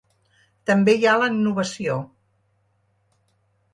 També 0.69 0.95
hi 1.01 1.05
ha 1.09 1.13
la 1.23 1.29
innovació. 1.33 1.99